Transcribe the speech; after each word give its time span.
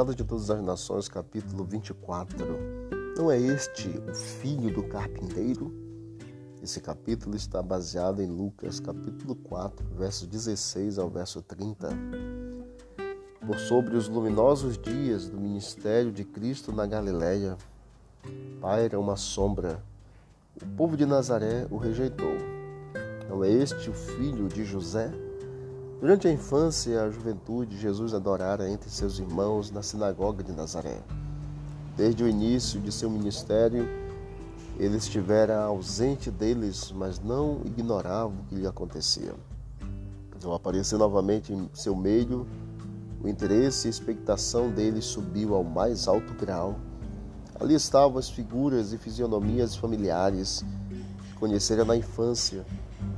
Evangelho 0.00 0.16
de 0.16 0.24
Todas 0.24 0.50
as 0.50 0.62
Nações, 0.62 1.08
capítulo 1.08 1.62
24. 1.62 2.46
Não 3.18 3.30
é 3.30 3.38
este 3.38 3.88
o 4.08 4.14
filho 4.14 4.72
do 4.72 4.82
carpinteiro? 4.84 5.74
Esse 6.62 6.80
capítulo 6.80 7.36
está 7.36 7.60
baseado 7.60 8.22
em 8.22 8.26
Lucas, 8.26 8.80
capítulo 8.80 9.34
4, 9.34 9.86
verso 9.94 10.26
16 10.26 10.98
ao 10.98 11.10
verso 11.10 11.42
30. 11.42 11.90
Por 13.46 13.58
sobre 13.58 13.94
os 13.94 14.08
luminosos 14.08 14.78
dias 14.78 15.28
do 15.28 15.38
ministério 15.38 16.10
de 16.10 16.24
Cristo 16.24 16.72
na 16.72 16.86
Galiléia, 16.86 17.58
paira 18.58 18.98
uma 18.98 19.16
sombra. 19.16 19.82
O 20.62 20.66
povo 20.76 20.96
de 20.96 21.04
Nazaré 21.04 21.66
o 21.70 21.76
rejeitou. 21.76 22.38
Não 23.28 23.44
é 23.44 23.50
este 23.50 23.90
o 23.90 23.92
filho 23.92 24.48
de 24.48 24.64
José? 24.64 25.12
Durante 26.00 26.26
a 26.26 26.32
infância 26.32 26.92
e 26.92 26.96
a 26.96 27.10
juventude, 27.10 27.78
Jesus 27.78 28.14
adorara 28.14 28.70
entre 28.70 28.88
seus 28.88 29.18
irmãos 29.18 29.70
na 29.70 29.82
sinagoga 29.82 30.42
de 30.42 30.50
Nazaré. 30.50 30.96
Desde 31.94 32.24
o 32.24 32.28
início 32.28 32.80
de 32.80 32.90
seu 32.90 33.10
ministério, 33.10 33.86
ele 34.78 34.96
estivera 34.96 35.60
ausente 35.60 36.30
deles, 36.30 36.90
mas 36.90 37.20
não 37.20 37.60
ignorava 37.66 38.28
o 38.28 38.44
que 38.48 38.54
lhe 38.54 38.66
acontecia. 38.66 39.34
Ao 40.42 40.54
aparecer 40.54 40.98
novamente 40.98 41.52
em 41.52 41.68
seu 41.74 41.94
meio, 41.94 42.46
o 43.22 43.28
interesse 43.28 43.86
e 43.86 43.90
expectação 43.90 44.70
deles 44.70 45.04
subiu 45.04 45.54
ao 45.54 45.62
mais 45.62 46.08
alto 46.08 46.32
grau. 46.32 46.76
Ali 47.60 47.74
estavam 47.74 48.16
as 48.16 48.30
figuras 48.30 48.94
e 48.94 48.96
fisionomias 48.96 49.76
familiares 49.76 50.64
que 51.28 51.34
conhecera 51.34 51.84
na 51.84 51.94
infância, 51.94 52.64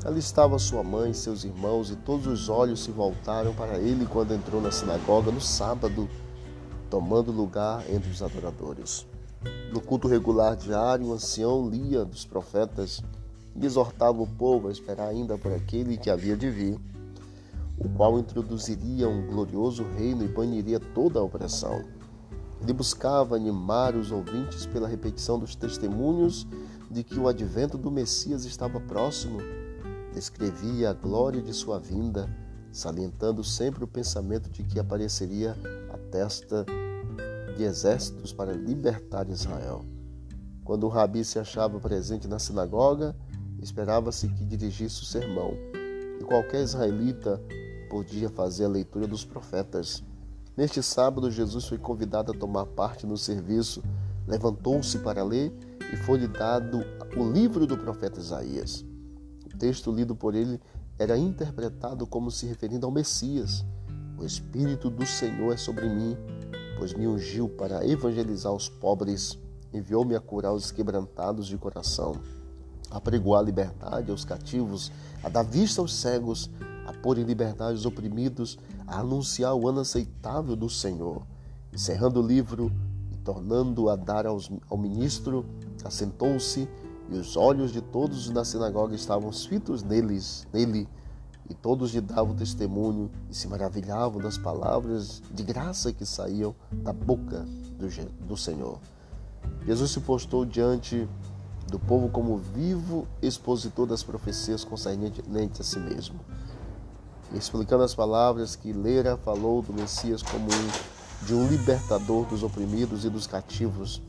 Ali 0.05 0.19
estava 0.19 0.59
sua 0.59 0.83
mãe, 0.83 1.12
seus 1.12 1.45
irmãos, 1.45 1.88
e 1.91 1.95
todos 1.95 2.27
os 2.27 2.48
olhos 2.48 2.82
se 2.82 2.90
voltaram 2.90 3.54
para 3.54 3.79
ele 3.79 4.04
quando 4.04 4.35
entrou 4.35 4.60
na 4.60 4.73
sinagoga 4.73 5.30
no 5.30 5.40
sábado, 5.40 6.09
tomando 6.90 7.30
lugar 7.30 7.88
entre 7.88 8.10
os 8.10 8.21
adoradores. 8.21 9.07
No 9.73 9.80
culto 9.80 10.09
regular 10.09 10.57
diário, 10.57 11.07
o 11.07 11.12
ancião 11.12 11.68
lia 11.68 12.04
dos 12.04 12.24
profetas 12.24 13.01
e 13.54 13.65
exortava 13.65 14.21
o 14.21 14.27
povo 14.27 14.66
a 14.66 14.73
esperar 14.73 15.09
ainda 15.09 15.38
por 15.38 15.52
aquele 15.52 15.96
que 15.96 16.10
havia 16.10 16.37
de 16.37 16.51
vir, 16.51 16.80
o 17.79 17.88
qual 17.88 18.18
introduziria 18.18 19.09
um 19.09 19.24
glorioso 19.29 19.84
reino 19.96 20.24
e 20.24 20.29
baniria 20.29 20.80
toda 20.80 21.21
a 21.21 21.23
opressão. 21.23 21.84
Ele 22.60 22.73
buscava 22.73 23.37
animar 23.37 23.95
os 23.95 24.10
ouvintes 24.10 24.66
pela 24.66 24.88
repetição 24.88 25.38
dos 25.38 25.55
testemunhos 25.55 26.45
de 26.90 27.05
que 27.05 27.18
o 27.21 27.29
advento 27.29 27.79
do 27.79 27.90
Messias 27.90 28.45
estava 28.45 28.80
próximo 28.80 29.62
descrevia 30.13 30.91
a 30.91 30.93
glória 30.93 31.43
de 31.43 31.52
sua 31.52 31.79
vinda, 31.79 32.29
salientando 32.71 33.43
sempre 33.43 33.85
o 33.85 33.88
pensamento 33.88 34.49
de 34.51 34.63
que 34.63 34.79
apareceria 34.79 35.57
a 35.93 35.99
testa 36.10 36.65
de 37.57 37.65
exércitos 37.65 38.33
para 38.33 38.52
libertar 38.52 39.29
Israel. 39.29 39.85
Quando 40.65 40.85
o 40.85 40.88
rabi 40.88 41.24
se 41.24 41.38
achava 41.38 41.80
presente 41.80 42.29
na 42.29 42.38
sinagoga, 42.38 43.16
esperava-se 43.60 44.29
que 44.29 44.45
dirigisse 44.45 45.02
o 45.02 45.05
sermão, 45.05 45.52
e 46.21 46.24
qualquer 46.24 46.63
israelita 46.63 47.40
podia 47.90 48.30
fazer 48.30 48.65
a 48.65 48.68
leitura 48.68 49.07
dos 49.07 49.24
profetas. 49.24 50.02
Neste 50.57 50.83
sábado, 50.83 51.30
Jesus 51.30 51.66
foi 51.66 51.79
convidado 51.79 52.33
a 52.33 52.35
tomar 52.35 52.66
parte 52.66 53.07
no 53.07 53.16
serviço, 53.16 53.83
levantou-se 54.27 54.99
para 54.99 55.24
ler 55.24 55.52
e 55.93 55.96
foi-lhe 55.96 56.29
dado 56.29 56.83
o 57.16 57.30
livro 57.30 57.66
do 57.66 57.77
profeta 57.77 58.21
Isaías 58.21 58.85
texto 59.63 59.93
lido 59.93 60.16
por 60.16 60.35
ele 60.35 60.60
era 60.99 61.16
interpretado 61.16 62.05
como 62.05 62.32
se 62.32 62.46
referindo 62.46 62.85
ao 62.85 62.91
Messias. 62.91 63.65
O 64.19 64.25
Espírito 64.25 64.91
do 64.91 65.06
Senhor 65.06 65.53
é 65.53 65.56
sobre 65.56 65.88
mim, 65.88 66.16
pois 66.77 66.93
me 66.93 67.06
ungiu 67.06 67.49
para 67.49 67.87
evangelizar 67.87 68.53
os 68.53 68.69
pobres, 68.69 69.39
enviou-me 69.73 70.17
a 70.17 70.21
curar 70.21 70.53
os 70.53 70.73
quebrantados 70.73 71.47
de 71.47 71.56
coração, 71.56 72.17
a 72.91 73.00
pregoar 73.00 73.41
a 73.41 73.45
liberdade 73.45 74.11
aos 74.11 74.25
cativos, 74.25 74.91
a 75.23 75.28
dar 75.28 75.45
vista 75.45 75.81
aos 75.81 75.94
cegos, 75.94 76.50
a 76.84 76.93
pôr 76.93 77.19
em 77.19 77.23
liberdade 77.23 77.75
os 77.75 77.87
oprimidos, 77.87 78.59
a 78.84 78.99
anunciar 78.99 79.55
o 79.55 79.69
ano 79.69 79.79
aceitável 79.79 80.56
do 80.56 80.69
Senhor. 80.69 81.23
Encerrando 81.73 82.21
o 82.21 82.27
livro 82.27 82.73
e 83.12 83.17
tornando 83.19 83.89
a 83.89 83.94
dar 83.94 84.27
aos, 84.27 84.50
ao 84.69 84.77
ministro, 84.77 85.47
assentou-se 85.84 86.69
e 87.11 87.17
os 87.17 87.37
olhos 87.37 87.73
de 87.73 87.81
todos 87.81 88.29
na 88.31 88.45
sinagoga 88.45 88.95
estavam 88.95 89.31
fitos 89.33 89.83
neles, 89.83 90.47
nele, 90.53 90.89
e 91.49 91.55
todos 91.55 91.93
lhe 91.93 92.01
davam 92.01 92.35
testemunho 92.35 93.11
e 93.31 93.35
se 93.35 93.49
maravilhavam 93.49 94.21
das 94.21 94.39
palavras 94.39 95.23
de 95.31 95.43
graça 95.43 95.93
que 95.93 96.07
saíam 96.07 96.55
da 96.73 96.93
boca 96.93 97.45
do, 97.79 98.27
do 98.27 98.37
Senhor. 98.37 98.79
Jesus 99.67 99.91
se 99.91 100.01
postou 100.01 100.45
diante 100.45 101.09
do 101.69 101.79
povo 101.79 102.09
como 102.09 102.37
vivo 102.37 103.07
expositor 103.21 103.87
das 103.87 104.03
profecias 104.03 104.65
concernentes 104.65 105.61
a 105.61 105.65
si 105.65 105.79
mesmo. 105.79 106.21
explicando 107.35 107.83
as 107.83 107.95
palavras 107.95 108.55
que 108.55 108.73
lera, 108.73 109.17
falou 109.17 109.62
do 109.62 109.73
Messias 109.73 110.23
como 110.23 110.45
um, 110.45 111.27
de 111.27 111.35
um 111.35 111.47
libertador 111.49 112.27
dos 112.27 112.43
oprimidos 112.43 113.05
e 113.07 113.09
dos 113.09 113.27
cativos, 113.27 114.03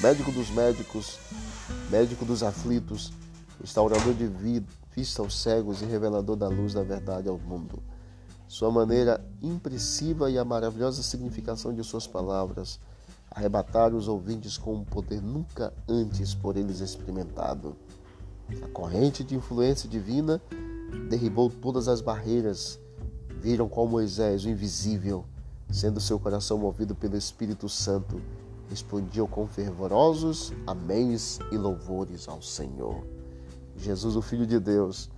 médico 0.00 0.30
dos 0.30 0.48
médicos, 0.50 1.18
médico 1.90 2.24
dos 2.24 2.42
aflitos, 2.42 3.12
restaurador 3.60 4.14
de 4.14 4.26
vida, 4.26 4.66
vista 4.94 5.22
aos 5.22 5.40
cegos 5.40 5.82
e 5.82 5.84
revelador 5.84 6.36
da 6.36 6.48
luz 6.48 6.74
da 6.74 6.82
verdade 6.82 7.28
ao 7.28 7.38
mundo. 7.38 7.82
Sua 8.46 8.70
maneira 8.70 9.24
impressiva 9.42 10.30
e 10.30 10.38
a 10.38 10.44
maravilhosa 10.44 11.02
significação 11.02 11.74
de 11.74 11.84
suas 11.84 12.06
palavras 12.06 12.80
arrebataram 13.30 13.96
os 13.96 14.08
ouvintes 14.08 14.56
com 14.56 14.74
um 14.74 14.84
poder 14.84 15.22
nunca 15.22 15.72
antes 15.88 16.34
por 16.34 16.56
eles 16.56 16.80
experimentado. 16.80 17.76
A 18.62 18.68
corrente 18.68 19.22
de 19.22 19.36
influência 19.36 19.88
divina 19.88 20.40
derribou 21.08 21.50
todas 21.50 21.88
as 21.88 22.00
barreiras. 22.00 22.80
Viram 23.40 23.68
com 23.68 23.86
Moisés 23.86 24.44
o 24.44 24.48
invisível, 24.48 25.24
sendo 25.70 26.00
seu 26.00 26.18
coração 26.18 26.58
movido 26.58 26.94
pelo 26.94 27.16
Espírito 27.16 27.68
Santo 27.68 28.20
respondiam 28.68 29.26
com 29.26 29.46
fervorosos 29.46 30.52
améns 30.66 31.38
e 31.50 31.56
louvores 31.56 32.28
ao 32.28 32.42
Senhor. 32.42 33.06
Jesus, 33.76 34.16
o 34.16 34.22
Filho 34.22 34.46
de 34.46 34.58
Deus, 34.58 35.10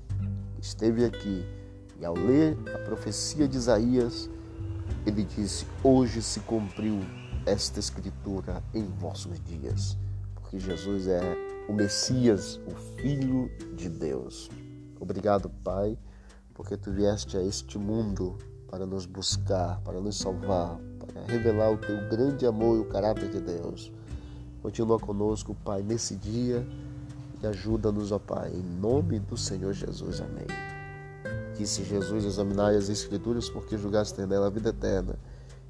esteve 0.60 1.04
aqui 1.04 1.44
e 1.98 2.04
ao 2.04 2.14
ler 2.14 2.56
a 2.74 2.78
profecia 2.78 3.46
de 3.46 3.56
Isaías, 3.56 4.30
ele 5.06 5.24
disse: 5.24 5.66
Hoje 5.82 6.22
se 6.22 6.40
cumpriu 6.40 7.00
esta 7.46 7.80
escritura 7.80 8.62
em 8.74 8.84
vossos 8.84 9.40
dias, 9.44 9.96
porque 10.34 10.58
Jesus 10.58 11.06
é 11.06 11.20
o 11.68 11.72
Messias, 11.72 12.60
o 12.66 12.74
Filho 12.96 13.50
de 13.74 13.88
Deus. 13.88 14.50
Obrigado, 14.98 15.48
Pai, 15.62 15.98
porque 16.54 16.76
tu 16.76 16.90
vieste 16.90 17.36
a 17.36 17.42
este 17.42 17.78
mundo 17.78 18.36
para 18.68 18.86
nos 18.86 19.06
buscar, 19.06 19.80
para 19.80 20.00
nos 20.00 20.16
salvar, 20.16 20.78
revelar 21.26 21.72
o 21.72 21.78
teu 21.78 21.96
grande 22.08 22.46
amor 22.46 22.78
e 22.78 22.80
o 22.80 22.84
caráter 22.84 23.28
de 23.28 23.40
Deus. 23.40 23.92
Continua 24.62 24.98
conosco, 24.98 25.54
Pai, 25.64 25.82
nesse 25.82 26.14
dia 26.16 26.66
e 27.42 27.46
ajuda-nos, 27.46 28.12
ó 28.12 28.18
Pai, 28.18 28.52
em 28.52 28.80
nome 28.80 29.18
do 29.18 29.36
Senhor 29.36 29.72
Jesus. 29.72 30.20
Amém. 30.20 30.46
Disse 31.56 31.84
Jesus: 31.84 32.24
Examinai 32.24 32.76
as 32.76 32.88
Escrituras, 32.88 33.48
porque 33.48 33.76
julgaste 33.76 34.14
ter 34.14 34.26
nela 34.26 34.46
a 34.46 34.50
vida 34.50 34.70
eterna, 34.70 35.18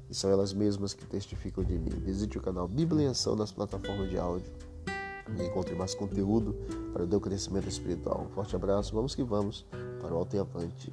e 0.09 0.15
são 0.15 0.29
elas 0.29 0.53
mesmas 0.53 0.93
que 0.93 1.05
testificam 1.05 1.63
de 1.63 1.77
mim. 1.77 1.91
Visite 2.03 2.37
o 2.37 2.41
canal 2.41 2.67
Bíblia 2.67 3.05
em 3.05 3.07
Ação 3.07 3.35
nas 3.35 3.51
plataformas 3.51 4.09
de 4.09 4.17
áudio 4.17 4.51
e 5.37 5.43
encontre 5.43 5.75
mais 5.75 5.95
conteúdo 5.95 6.55
para 6.91 7.03
o 7.03 7.07
teu 7.07 7.21
crescimento 7.21 7.69
espiritual. 7.69 8.25
Um 8.29 8.33
forte 8.33 8.55
abraço, 8.55 8.93
vamos 8.93 9.15
que 9.15 9.23
vamos 9.23 9.65
para 10.01 10.13
o 10.13 10.17
alto 10.17 10.35
e 10.35 10.39
avante. 10.39 10.91